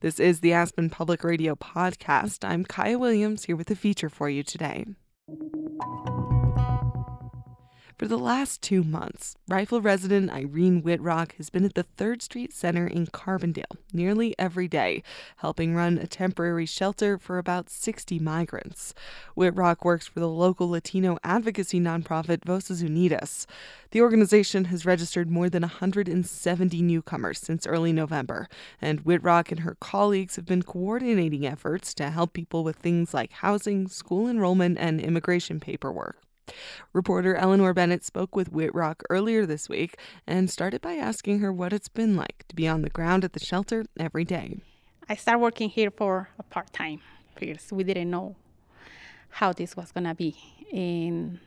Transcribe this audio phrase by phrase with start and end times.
[0.00, 2.48] This is the Aspen Public Radio podcast.
[2.48, 4.86] I'm Kaya Williams here with a feature for you today.
[7.98, 12.52] For the last two months, Rifle resident Irene Wittrock has been at the 3rd Street
[12.52, 15.02] Center in Carbondale nearly every day,
[15.38, 18.94] helping run a temporary shelter for about 60 migrants.
[19.34, 23.46] Wittrock works for the local Latino advocacy nonprofit Voces Unidas.
[23.90, 28.48] The organization has registered more than 170 newcomers since early November,
[28.80, 33.32] and Wittrock and her colleagues have been coordinating efforts to help people with things like
[33.32, 36.18] housing, school enrollment, and immigration paperwork.
[36.92, 41.72] Reporter Eleanor Bennett spoke with Wittrock earlier this week and started by asking her what
[41.72, 44.58] it's been like to be on the ground at the shelter every day.
[45.08, 47.00] I started working here for a part time
[47.34, 48.36] because we didn't know
[49.30, 50.36] how this was gonna be.
[50.72, 51.38] And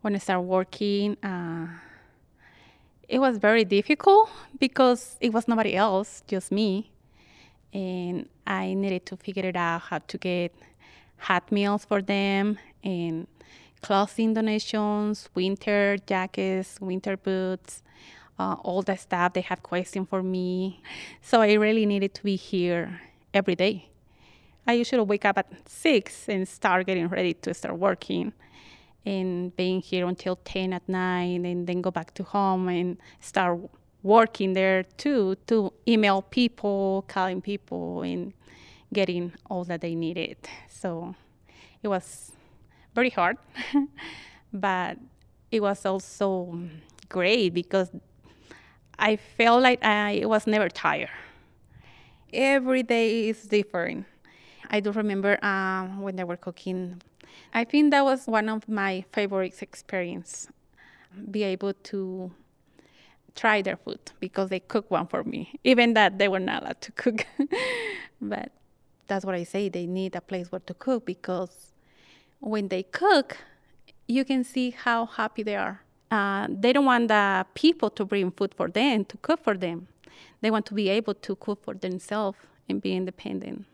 [0.00, 1.68] when I started working, uh,
[3.08, 6.90] it was very difficult because it was nobody else, just me.
[7.72, 10.54] And I needed to figure it out how to get
[11.18, 13.26] hot meals for them and
[13.84, 17.82] clothing donations, winter jackets, winter boots,
[18.38, 19.34] uh, all that stuff.
[19.34, 20.80] They have questions for me.
[21.20, 23.02] So I really needed to be here
[23.34, 23.90] every day.
[24.66, 28.32] I usually wake up at six and start getting ready to start working
[29.04, 33.60] and being here until 10 at night and then go back to home and start
[34.02, 38.32] working there too to email people, calling people, and
[38.94, 40.38] getting all that they needed.
[40.70, 41.14] So
[41.82, 42.33] it was
[42.94, 43.36] very hard,
[44.52, 44.98] but
[45.50, 46.58] it was also
[47.08, 47.90] great because
[48.98, 51.10] I felt like I was never tired.
[52.32, 54.06] Every day is different.
[54.70, 57.00] I do remember um, when they were cooking.
[57.52, 60.48] I think that was one of my favorite experience.
[61.30, 62.32] Be able to
[63.34, 66.80] try their food because they cook one for me, even that they were not allowed
[66.80, 67.26] to cook.
[68.20, 68.50] but
[69.06, 69.68] that's what I say.
[69.68, 71.73] They need a place where to cook because
[72.44, 73.38] when they cook,
[74.06, 75.80] you can see how happy they are.
[76.10, 79.88] Uh, they don't want the people to bring food for them, to cook for them.
[80.42, 82.38] They want to be able to cook for themselves
[82.68, 83.64] and be independent.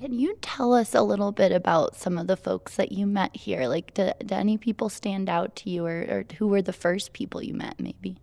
[0.00, 3.34] Can you tell us a little bit about some of the folks that you met
[3.34, 3.66] here?
[3.68, 7.12] Like, do, do any people stand out to you, or, or who were the first
[7.12, 8.18] people you met, maybe?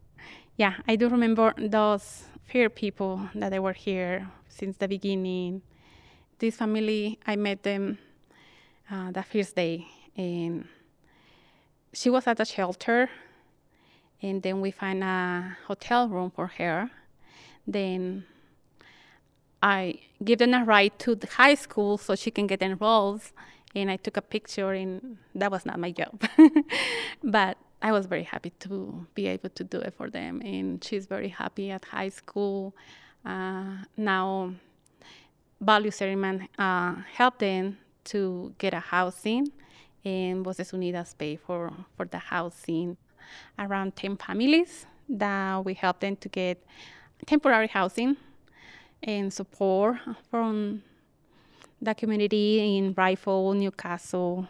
[0.57, 5.63] Yeah, I do remember those fair people that they were here since the beginning.
[6.39, 7.97] This family, I met them
[8.89, 9.85] uh, that first day,
[10.15, 10.67] and
[11.93, 13.09] she was at a shelter,
[14.21, 16.89] and then we find a hotel room for her.
[17.67, 18.25] Then
[19.61, 23.21] I give them a ride to the high school so she can get enrolled,
[23.73, 26.21] and I took a picture, and that was not my job,
[27.23, 31.05] but I was very happy to be able to do it for them, and she's
[31.05, 32.75] very happy at high school.
[33.25, 34.53] Uh, now,
[35.59, 39.51] Valley Settlement uh, helped them to get a housing,
[40.03, 42.97] and Voces Unidas pay for, for the housing.
[43.57, 46.63] Around 10 families that we help them to get
[47.25, 48.17] temporary housing
[49.01, 49.97] and support
[50.29, 50.83] from
[51.81, 54.47] the community in Rifle, New Castle,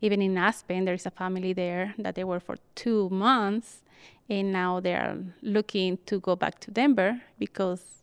[0.00, 0.84] even in Aspen.
[0.84, 3.82] There's a family there that they were for two months,
[4.28, 8.02] and now they're looking to go back to Denver because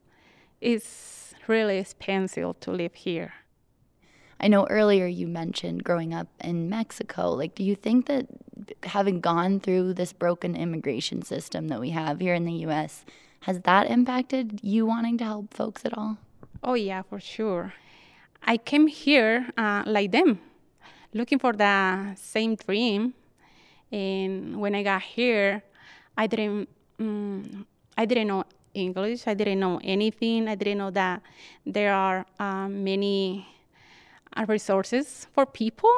[0.60, 3.34] it's really expensive to live here.
[4.42, 7.30] I know earlier you mentioned growing up in Mexico.
[7.30, 8.26] Like, do you think that
[8.84, 13.06] having gone through this broken immigration system that we have here in the U.S.,
[13.42, 16.18] has that impacted you wanting to help folks at all?
[16.64, 17.74] Oh, yeah, for sure.
[18.44, 20.40] I came here uh, like them,
[21.14, 23.14] looking for the same dream.
[23.92, 25.62] And when I got here,
[26.18, 26.68] I didn't,
[27.00, 29.28] um, I didn't know English.
[29.28, 30.48] I didn't know anything.
[30.48, 31.22] I didn't know that
[31.66, 33.48] there are uh, many
[34.48, 35.92] resources for people.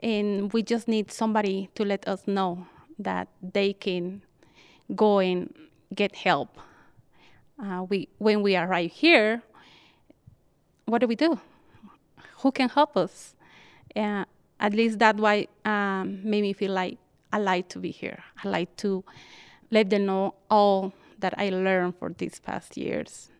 [0.00, 2.66] And we just need somebody to let us know
[2.98, 4.22] that they can
[4.94, 5.52] go and
[5.94, 6.58] get help.
[7.62, 9.42] Uh, we, when we arrive here,
[10.84, 11.40] what do we do?
[12.38, 13.34] Who can help us?
[13.94, 14.24] Uh,
[14.60, 16.98] at least that why um, made me feel like
[17.32, 18.22] I like to be here.
[18.44, 19.04] I like to
[19.70, 23.30] let them know all that I learned for these past years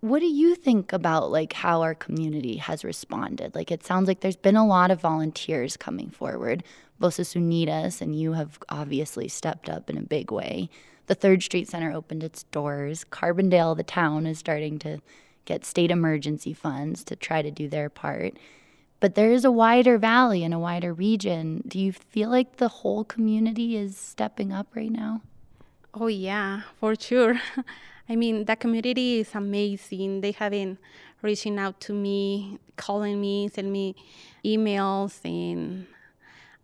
[0.00, 3.54] what do you think about like how our community has responded?
[3.54, 6.62] Like it sounds like there's been a lot of volunteers coming forward.
[7.00, 10.70] Voces Unidas and you have obviously stepped up in a big way.
[11.06, 13.04] The Third Street Center opened its doors.
[13.10, 15.00] Carbondale, the town, is starting to
[15.44, 18.36] get state emergency funds to try to do their part.
[18.98, 21.62] But there is a wider valley and a wider region.
[21.66, 25.22] Do you feel like the whole community is stepping up right now?
[25.94, 27.40] Oh, yeah, for sure.
[28.08, 30.20] I mean, the community is amazing.
[30.20, 30.78] They have been
[31.22, 33.96] reaching out to me, calling me, sending me
[34.44, 35.86] emails, and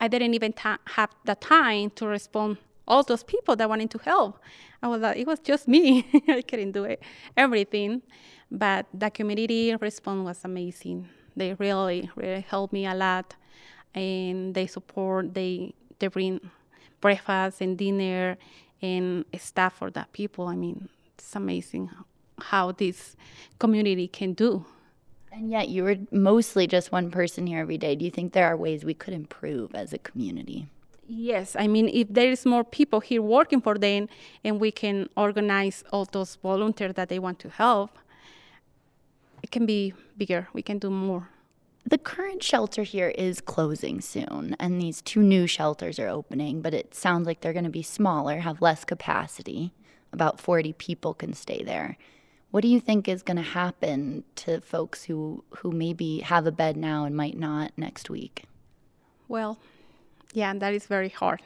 [0.00, 3.98] I didn't even ta- have the time to respond all those people that wanted to
[3.98, 4.38] help.
[4.82, 6.06] I was like, it was just me.
[6.28, 7.02] I couldn't do it,
[7.36, 8.02] everything.
[8.50, 11.08] But the community response was amazing.
[11.34, 13.34] They really, really helped me a lot,
[13.94, 15.34] and they support.
[15.34, 16.40] They they bring
[17.00, 18.36] breakfast and dinner
[18.82, 20.48] and stuff for the people.
[20.48, 20.88] I mean,
[21.22, 21.90] it's amazing
[22.40, 23.16] how this
[23.58, 24.66] community can do.
[25.32, 27.94] And yet, you were mostly just one person here every day.
[27.94, 30.66] Do you think there are ways we could improve as a community?
[31.06, 34.08] Yes, I mean, if there is more people here working for them,
[34.44, 37.98] and we can organize all those volunteers that they want to help,
[39.42, 40.48] it can be bigger.
[40.52, 41.28] We can do more.
[41.84, 46.74] The current shelter here is closing soon, and these two new shelters are opening, but
[46.74, 49.72] it sounds like they're going to be smaller, have less capacity.
[50.12, 51.96] About 40 people can stay there.
[52.50, 56.52] What do you think is going to happen to folks who, who maybe have a
[56.52, 58.44] bed now and might not next week?
[59.26, 59.58] Well,
[60.34, 61.40] yeah, that is very hard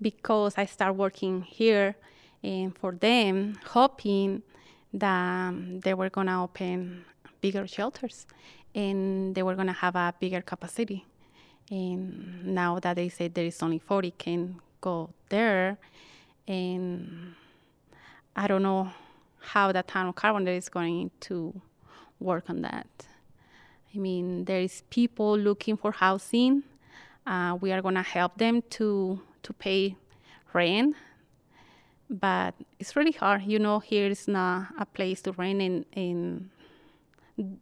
[0.00, 1.94] because I start working here
[2.42, 4.42] and for them, hoping
[4.92, 7.04] that they were going to open
[7.40, 8.26] bigger shelters
[8.74, 11.06] and they were going to have a bigger capacity.
[11.70, 15.78] And now that they say there is only 40 can go there,
[16.48, 17.34] and
[18.34, 18.90] I don't know
[19.38, 21.60] how the town of Carbondale is going to
[22.18, 22.86] work on that.
[23.94, 26.62] I mean, there is people looking for housing.
[27.26, 29.96] Uh, we are going to help them to to pay
[30.52, 30.96] rent,
[32.08, 33.42] but it's really hard.
[33.42, 36.50] You know, here is not a place to rent, and, and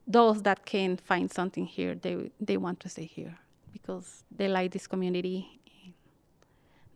[0.06, 3.38] those that can find something here, they they want to stay here
[3.72, 5.60] because they like this community.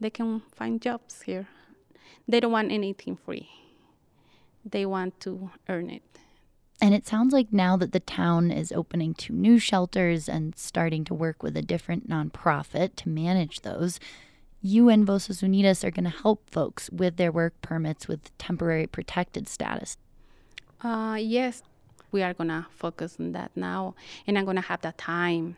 [0.01, 1.49] They can find jobs here.
[2.29, 3.49] They don't want anything free.
[4.65, 6.03] They want to earn it.
[6.81, 11.05] And it sounds like now that the town is opening two new shelters and starting
[11.05, 14.01] to work with a different nonprofit to manage those,
[14.61, 18.87] you and Voces Unidas are going to help folks with their work permits with temporary
[18.87, 19.97] protected status.
[20.83, 21.63] Uh, yes,
[22.11, 23.95] we are going to focus on that now.
[24.27, 25.57] And I'm going to have the time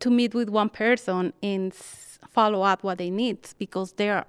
[0.00, 4.26] to meet with one person and follow up what they need because they are,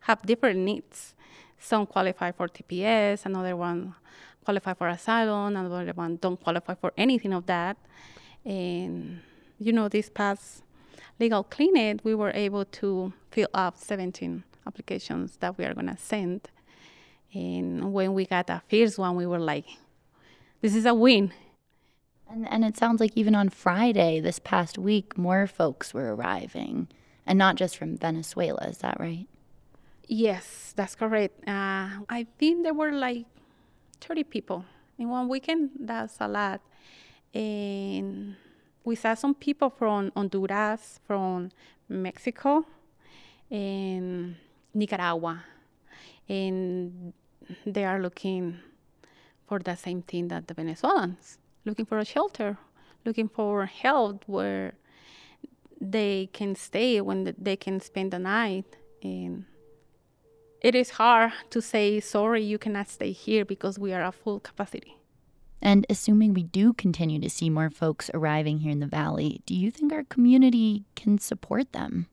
[0.00, 1.14] have different needs.
[1.58, 3.94] Some qualify for TPS, another one
[4.44, 7.76] qualify for asylum, another one don't qualify for anything of that.
[8.44, 9.20] And,
[9.58, 10.62] you know, this past
[11.18, 16.48] legal clinic, we were able to fill up 17 applications that we are to send.
[17.34, 19.66] And when we got the first one, we were like,
[20.60, 21.32] this is a win.
[22.30, 26.88] And, and it sounds like even on Friday this past week, more folks were arriving,
[27.26, 28.66] and not just from Venezuela.
[28.68, 29.26] Is that right?
[30.08, 31.46] Yes, that's correct.
[31.46, 33.26] Uh, I think there were like
[34.00, 34.64] 30 people
[34.98, 35.70] in one weekend.
[35.78, 36.62] That's a lot.
[37.34, 38.36] And
[38.84, 41.50] we saw some people from Honduras, from
[41.90, 42.64] Mexico,
[43.50, 44.36] and
[44.72, 45.44] Nicaragua.
[46.26, 47.12] And
[47.66, 48.58] they are looking
[49.46, 52.56] for the same thing that the Venezuelans, looking for a shelter,
[53.04, 54.72] looking for help where
[55.80, 58.76] they can stay when they can spend the night.
[59.02, 59.44] And
[60.60, 64.40] it is hard to say, sorry, you cannot stay here because we are at full
[64.40, 64.96] capacity.
[65.60, 69.54] And assuming we do continue to see more folks arriving here in the valley, do
[69.54, 72.06] you think our community can support them?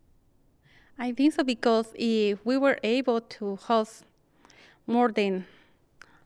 [0.98, 4.06] I think so because if we were able to host
[4.88, 5.46] more than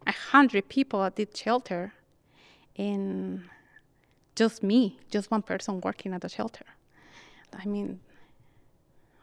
[0.05, 1.93] a hundred people at this shelter,
[2.77, 3.43] and
[4.35, 6.65] just me, just one person working at the shelter.
[7.57, 7.99] I mean,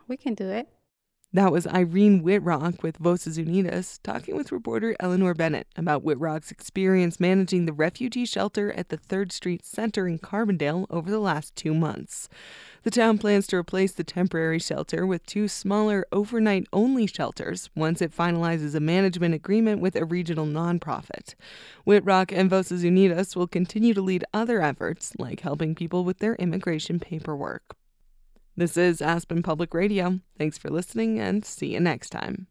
[0.09, 0.69] we can do it.
[1.33, 7.19] That was Irene Wittrock with Voces Unidas talking with reporter Eleanor Bennett about Wittrock's experience
[7.19, 11.75] managing the refugee shelter at the 3rd Street Center in Carbondale over the last two
[11.75, 12.29] months.
[12.85, 18.01] The town plans to replace the temporary shelter with two smaller overnight only shelters once
[18.01, 21.35] it finalizes a management agreement with a regional nonprofit.
[21.85, 26.37] Wittrock and Voces Unidas will continue to lead other efforts like helping people with their
[26.37, 27.77] immigration paperwork.
[28.59, 30.21] This is Aspen Public Radio.
[30.39, 32.47] Thanks for listening and see you next time.